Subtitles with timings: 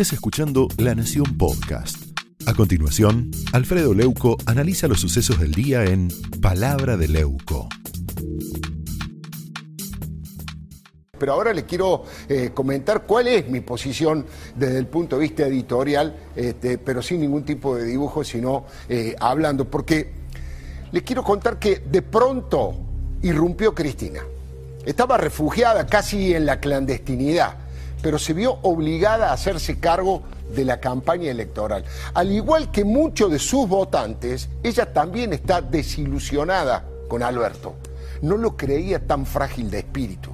[0.00, 2.16] estés escuchando La Nación Podcast.
[2.46, 6.06] A continuación, Alfredo Leuco analiza los sucesos del día en
[6.40, 7.68] Palabra de Leuco.
[11.18, 14.24] Pero ahora le quiero eh, comentar cuál es mi posición
[14.54, 19.16] desde el punto de vista editorial, este, pero sin ningún tipo de dibujo, sino eh,
[19.18, 20.12] hablando, porque
[20.92, 22.72] les quiero contar que de pronto
[23.22, 24.20] irrumpió Cristina.
[24.86, 27.67] Estaba refugiada casi en la clandestinidad,
[28.02, 30.22] pero se vio obligada a hacerse cargo
[30.54, 31.84] de la campaña electoral.
[32.14, 37.74] Al igual que muchos de sus votantes, ella también está desilusionada con Alberto.
[38.22, 40.30] No lo creía tan frágil de espíritu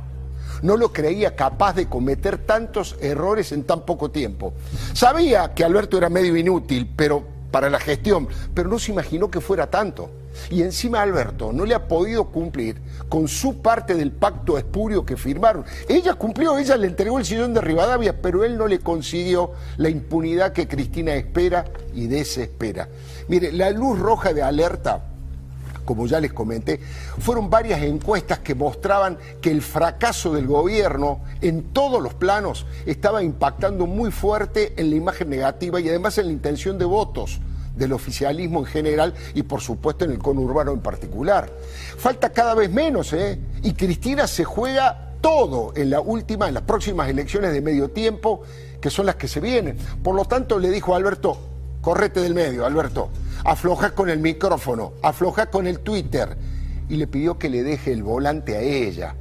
[0.62, 4.54] no lo creía capaz de cometer tantos errores en tan poco tiempo.
[4.94, 9.42] Sabía que Alberto era medio inútil, pero para la gestión, pero no se imaginó que
[9.42, 10.10] fuera tanto.
[10.50, 15.16] Y encima Alberto no le ha podido cumplir con su parte del pacto espurio que
[15.16, 15.64] firmaron.
[15.88, 19.88] Ella cumplió, ella le entregó el sillón de Rivadavia, pero él no le consiguió la
[19.88, 21.64] impunidad que Cristina espera
[21.94, 22.88] y desespera.
[23.28, 25.10] Mire, la luz roja de alerta
[25.84, 26.80] como ya les comenté,
[27.18, 33.22] fueron varias encuestas que mostraban que el fracaso del gobierno en todos los planos estaba
[33.22, 37.40] impactando muy fuerte en la imagen negativa y además en la intención de votos
[37.76, 41.50] del oficialismo en general y por supuesto en el conurbano en particular.
[41.98, 43.38] Falta cada vez menos, ¿eh?
[43.62, 48.42] Y Cristina se juega todo en la última, en las próximas elecciones de medio tiempo,
[48.80, 49.78] que son las que se vienen.
[50.02, 51.38] Por lo tanto, le dijo a Alberto,
[51.80, 53.08] correte del medio, Alberto,
[53.44, 56.36] afloja con el micrófono, afloja con el Twitter.
[56.90, 59.14] Y le pidió que le deje el volante a ella.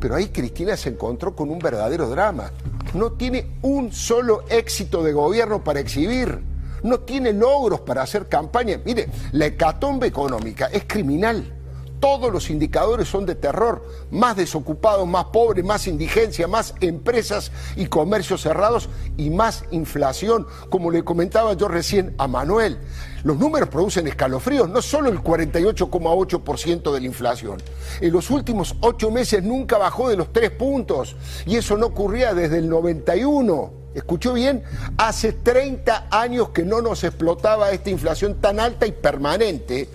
[0.00, 2.50] Pero ahí Cristina se encontró con un verdadero drama.
[2.94, 6.40] No tiene un solo éxito de gobierno para exhibir
[6.84, 8.80] no tiene logros para hacer campaña.
[8.84, 11.52] Mire, la hecatombe económica es criminal.
[11.98, 13.82] Todos los indicadores son de terror.
[14.10, 20.90] Más desocupados, más pobres, más indigencia, más empresas y comercios cerrados y más inflación, como
[20.90, 22.78] le comentaba yo recién a Manuel.
[23.22, 27.62] Los números producen escalofríos, no solo el 48,8% de la inflación.
[28.02, 32.34] En los últimos ocho meses nunca bajó de los tres puntos y eso no ocurría
[32.34, 34.62] desde el 91 escuchó bien,
[34.98, 39.88] hace 30 años que no nos explotaba esta inflación tan alta y permanente,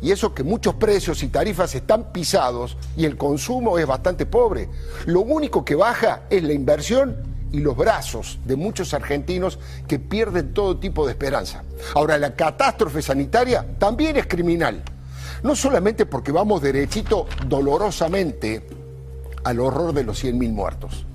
[0.00, 4.68] y eso que muchos precios y tarifas están pisados y el consumo es bastante pobre.
[5.06, 7.16] Lo único que baja es la inversión
[7.50, 11.64] y los brazos de muchos argentinos que pierden todo tipo de esperanza.
[11.94, 14.82] Ahora, la catástrofe sanitaria también es criminal,
[15.42, 18.68] no solamente porque vamos derechito dolorosamente
[19.42, 21.07] al horror de los 100.000 muertos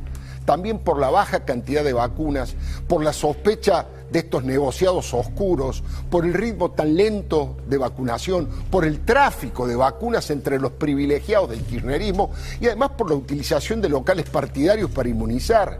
[0.45, 2.55] también por la baja cantidad de vacunas,
[2.87, 8.85] por la sospecha de estos negociados oscuros, por el ritmo tan lento de vacunación, por
[8.85, 13.89] el tráfico de vacunas entre los privilegiados del kirchnerismo y además por la utilización de
[13.89, 15.79] locales partidarios para inmunizar.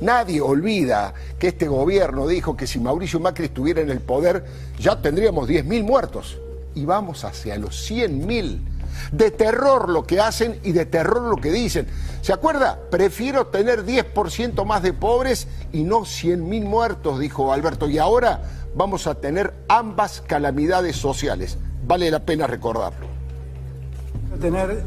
[0.00, 4.44] Nadie olvida que este gobierno dijo que si Mauricio Macri estuviera en el poder
[4.78, 6.38] ya tendríamos 10.000 muertos
[6.74, 8.71] y vamos hacia los 100.000
[9.10, 11.86] de terror lo que hacen y de terror lo que dicen.
[12.20, 12.78] ¿Se acuerda?
[12.90, 17.88] Prefiero tener 10% más de pobres y no 100.000 muertos, dijo Alberto.
[17.88, 18.42] Y ahora
[18.74, 21.58] vamos a tener ambas calamidades sociales.
[21.86, 23.06] Vale la pena recordarlo.
[24.40, 24.84] Tener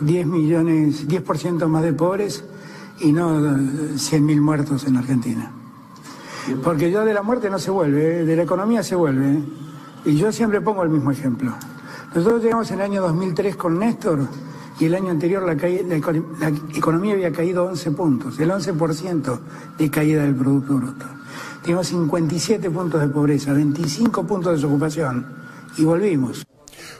[0.00, 2.44] 10 millones, 10% más de pobres
[3.00, 5.52] y no 100.000 muertos en Argentina.
[6.62, 8.24] Porque ya de la muerte no se vuelve, ¿eh?
[8.24, 9.38] de la economía se vuelve.
[9.38, 9.42] ¿eh?
[10.04, 11.54] Y yo siempre pongo el mismo ejemplo.
[12.14, 14.20] Nosotros llegamos en el año 2003 con Néstor
[14.78, 15.52] y el año anterior la,
[16.76, 19.38] economía había caído 11 puntos, el 11%
[19.78, 21.06] de caída del Producto Bruto.
[21.62, 25.26] Teníamos 57 puntos de pobreza, 25 puntos de desocupación
[25.76, 26.46] y volvimos.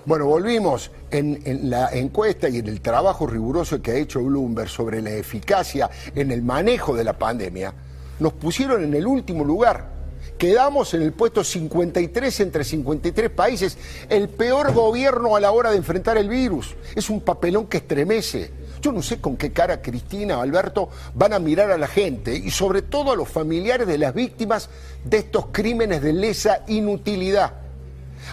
[0.05, 4.69] Bueno, volvimos en, en, la encuesta y en el trabajo riguroso que ha hecho Bloomberg
[4.69, 7.73] sobre la eficacia en el manejo de la pandemia.
[8.21, 9.96] Nos pusieron en el último lugar
[10.39, 13.79] Quedamos en el puesto 53 entre 53 países,
[14.11, 16.75] el peor gobierno a la hora de enfrentar el virus.
[16.95, 18.51] Es un papelón que estremece.
[18.83, 22.37] Yo no sé con qué cara Cristina o Alberto van a mirar a la gente
[22.37, 24.69] y sobre todo a los familiares de las víctimas
[25.05, 27.55] de estos crímenes de lesa inutilidad.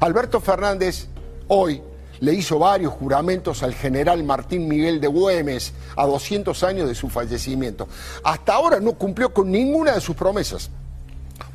[0.02, 1.08] Alberto Fernández
[1.48, 1.82] hoy
[2.20, 7.10] le hizo varios juramentos al general Martín Miguel de Güemes a 200 años de su
[7.10, 7.88] fallecimiento.
[8.24, 10.70] Hasta ahora no cumplió con ninguna de sus promesas.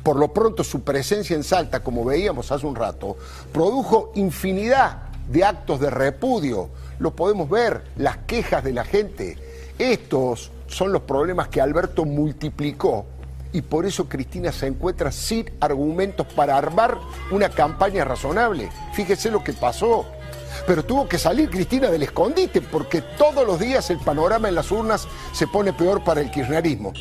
[0.09, 3.15] Por lo pronto su presencia en Salta, como veíamos hace un rato,
[3.53, 6.69] produjo infinidad de actos de repudio.
[6.97, 9.37] Lo podemos ver, las quejas de la gente.
[9.77, 13.05] Estos son los problemas que Alberto multiplicó
[13.53, 16.97] y por eso Cristina se encuentra sin argumentos para armar
[17.29, 18.71] una campaña razonable.
[18.93, 20.07] Fíjese lo que pasó.
[20.65, 24.71] Pero tuvo que salir Cristina del escondite porque todos los días el panorama en las
[24.71, 26.93] urnas se pone peor para el kirchnerismo.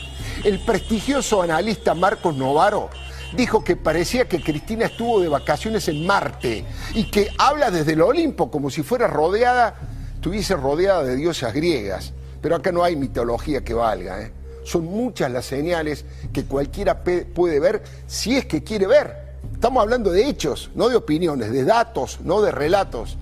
[0.45, 2.91] El prestigioso analista Marcos Novaro
[3.33, 6.65] dijo que parecía que Cristina estuvo de vacaciones en Marte
[6.95, 9.75] y que habla desde el Olimpo como si fuera rodeada,
[10.15, 12.13] estuviese rodeada de diosas griegas.
[12.41, 14.23] Pero acá no hay mitología que valga.
[14.23, 14.33] ¿eh?
[14.65, 19.29] Son muchas las señales que cualquiera puede ver si es que quiere ver.
[19.53, 23.19] Estamos hablando de hechos, no de opiniones, de datos, no de relatos.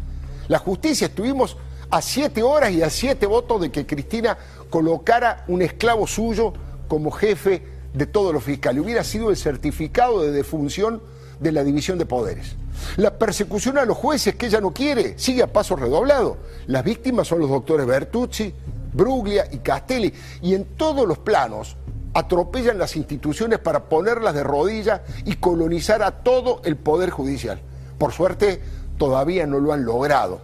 [0.48, 1.56] La justicia estuvimos
[1.90, 4.37] a siete horas y a siete votos de que Cristina
[4.70, 6.52] colocara un esclavo suyo
[6.88, 7.62] como jefe
[7.94, 8.82] de todos los fiscales.
[8.82, 11.02] Hubiera sido el certificado de defunción
[11.40, 12.56] de la división de poderes.
[12.96, 16.37] La persecución a los jueces que ella no quiere sigue a paso redoblado.
[16.66, 18.52] Las víctimas son los doctores Bertucci,
[18.93, 20.12] Bruglia y Castelli.
[20.43, 21.76] Y en todos los planos
[22.14, 27.60] atropellan las instituciones para ponerlas de rodillas y colonizar a todo el poder judicial.
[27.98, 28.60] Por suerte,
[28.98, 30.40] todavía no lo han logrado.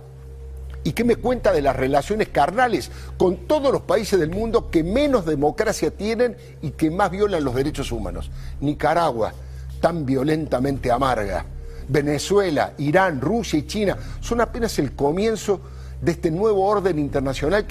[0.85, 4.83] ¿Y qué me cuenta de las relaciones carnales con todos los países del mundo que
[4.83, 8.31] menos democracia tienen y que más violan los derechos humanos?
[8.61, 9.33] Nicaragua,
[9.81, 11.45] tan violentamente amarga.
[11.89, 15.61] Venezuela, Irán, Rusia y China son apenas el comienzo
[16.01, 17.65] de este nuevo orden internacional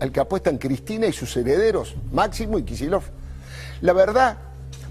[0.00, 3.02] al que apuestan Cristina y sus herederos, Máximo y Kisilov.
[3.82, 4.38] La verdad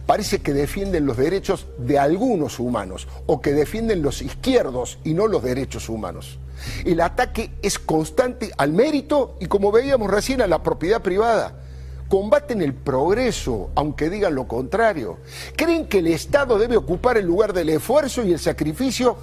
[0.08, 5.28] parece que defienden los derechos de algunos humanos o que defienden los izquierdos y no
[5.28, 6.40] los derechos humanos.
[6.86, 11.62] El ataque es constante al mérito y como veíamos recién a la propiedad privada.
[12.10, 15.18] Combaten el progreso, aunque digan lo contrario.
[15.58, 19.18] Creen que el Estado debe ocupar el lugar del esfuerzo y el sacrificio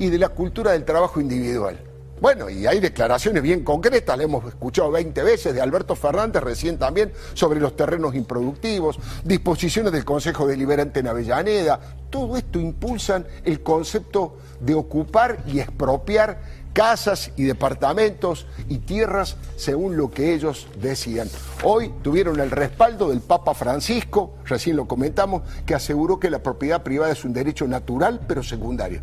[0.00, 1.78] y de la cultura del trabajo individual.
[2.24, 6.78] Bueno, y hay declaraciones bien concretas, le hemos escuchado 20 veces de Alberto Fernández recién
[6.78, 11.78] también sobre los terrenos improductivos, disposiciones del Consejo Deliberante en Avellaneda.
[12.08, 16.40] Todo esto impulsan el concepto de ocupar y expropiar
[16.74, 21.30] casas y departamentos y tierras según lo que ellos decían.
[21.62, 26.82] Hoy tuvieron el respaldo del Papa Francisco, recién lo comentamos, que aseguró que la propiedad
[26.82, 29.00] privada es un derecho natural pero secundario.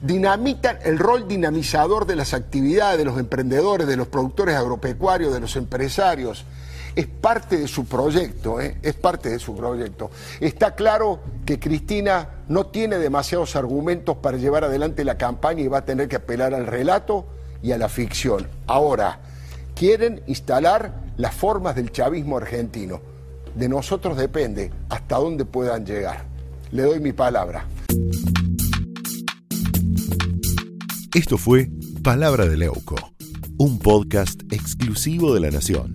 [0.00, 5.40] Dinamitan el rol dinamizador de las actividades de los emprendedores, de los productores agropecuarios, de
[5.40, 6.44] los empresarios
[6.96, 8.78] es parte de su proyecto, ¿eh?
[8.82, 10.10] es parte de su proyecto.
[10.40, 15.78] Está claro que Cristina no tiene demasiados argumentos para llevar adelante la campaña y va
[15.78, 17.26] a tener que apelar al relato
[17.62, 18.48] y a la ficción.
[18.66, 19.20] Ahora,
[19.74, 23.00] quieren instalar las formas del chavismo argentino.
[23.54, 26.24] De nosotros depende hasta dónde puedan llegar.
[26.72, 27.66] Le doy mi palabra.
[31.14, 31.70] Esto fue
[32.02, 32.96] Palabra de Leuco,
[33.58, 35.94] un podcast exclusivo de la Nación.